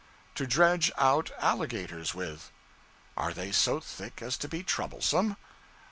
[0.33, 2.51] 'To dredge out alligators with.'
[3.15, 5.37] 'Are they so thick as to be troublesome?'